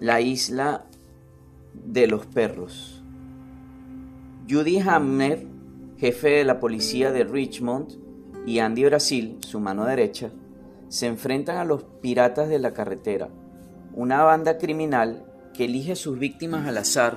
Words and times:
La 0.00 0.20
isla 0.20 0.84
de 1.74 2.06
los 2.06 2.24
perros. 2.26 3.02
Judy 4.48 4.78
Hamner, 4.78 5.44
jefe 5.98 6.28
de 6.28 6.44
la 6.44 6.60
policía 6.60 7.10
de 7.10 7.24
Richmond, 7.24 7.98
y 8.46 8.60
Andy 8.60 8.84
Brasil, 8.84 9.38
su 9.40 9.58
mano 9.58 9.84
derecha, 9.84 10.30
se 10.88 11.06
enfrentan 11.06 11.56
a 11.56 11.64
los 11.64 11.82
piratas 12.00 12.48
de 12.48 12.60
la 12.60 12.72
carretera, 12.72 13.28
una 13.92 14.22
banda 14.22 14.56
criminal 14.56 15.24
que 15.52 15.64
elige 15.64 15.92
a 15.92 15.96
sus 15.96 16.16
víctimas 16.16 16.68
al 16.68 16.78
azar 16.78 17.16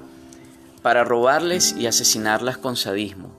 para 0.81 1.03
robarles 1.03 1.75
y 1.77 1.85
asesinarlas 1.85 2.57
con 2.57 2.75
sadismo. 2.75 3.29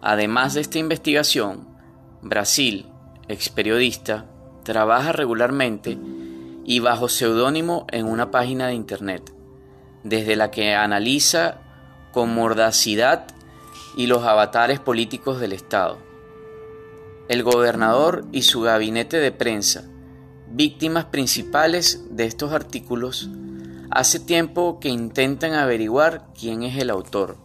Además 0.00 0.54
de 0.54 0.60
esta 0.60 0.78
investigación, 0.78 1.66
Brasil, 2.22 2.86
ex 3.26 3.48
periodista, 3.48 4.26
trabaja 4.62 5.10
regularmente 5.10 5.98
y 6.64 6.80
bajo 6.80 7.08
seudónimo 7.08 7.86
en 7.90 8.06
una 8.06 8.30
página 8.30 8.68
de 8.68 8.74
internet, 8.74 9.32
desde 10.02 10.36
la 10.36 10.50
que 10.50 10.74
analiza 10.74 11.58
con 12.12 12.34
mordacidad 12.34 13.26
y 13.96 14.06
los 14.06 14.24
avatares 14.24 14.80
políticos 14.80 15.40
del 15.40 15.52
Estado. 15.52 15.98
El 17.28 17.42
gobernador 17.42 18.26
y 18.32 18.42
su 18.42 18.60
gabinete 18.60 19.18
de 19.18 19.32
prensa, 19.32 19.84
víctimas 20.50 21.06
principales 21.06 22.04
de 22.10 22.24
estos 22.24 22.52
artículos, 22.52 23.30
hace 23.90 24.18
tiempo 24.18 24.80
que 24.80 24.88
intentan 24.88 25.54
averiguar 25.54 26.26
quién 26.38 26.62
es 26.62 26.76
el 26.78 26.90
autor. 26.90 27.36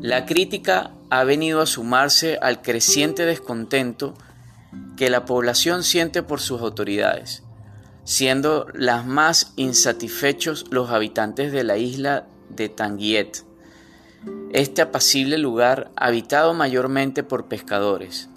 La 0.00 0.26
crítica 0.26 0.92
ha 1.10 1.24
venido 1.24 1.60
a 1.60 1.66
sumarse 1.66 2.38
al 2.42 2.60
creciente 2.60 3.24
descontento 3.24 4.14
que 4.96 5.10
la 5.10 5.24
población 5.24 5.82
siente 5.82 6.22
por 6.22 6.40
sus 6.40 6.60
autoridades, 6.60 7.43
siendo 8.04 8.66
las 8.72 9.06
más 9.06 9.52
insatisfechos 9.56 10.66
los 10.70 10.90
habitantes 10.90 11.52
de 11.52 11.64
la 11.64 11.76
isla 11.76 12.26
de 12.50 12.68
Tanguiet, 12.68 13.44
este 14.52 14.82
apacible 14.82 15.38
lugar 15.38 15.90
habitado 15.96 16.54
mayormente 16.54 17.22
por 17.24 17.46
pescadores 17.46 18.28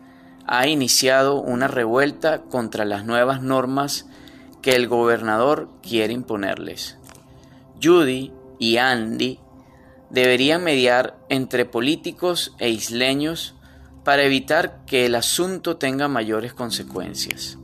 ha 0.47 0.67
iniciado 0.67 1.41
una 1.41 1.67
revuelta 1.67 2.41
contra 2.43 2.85
las 2.85 3.05
nuevas 3.05 3.41
normas 3.41 4.07
que 4.61 4.75
el 4.75 4.88
gobernador 4.88 5.69
quiere 5.81 6.13
imponerles. 6.13 6.97
Judy 7.83 8.31
y 8.57 8.77
Andy 8.77 9.39
deberían 10.09 10.63
mediar 10.63 11.17
entre 11.29 11.65
políticos 11.65 12.55
e 12.59 12.69
isleños 12.69 13.55
para 14.05 14.23
evitar 14.23 14.85
que 14.85 15.05
el 15.05 15.15
asunto 15.15 15.75
tenga 15.75 16.07
mayores 16.07 16.53
consecuencias. 16.53 17.59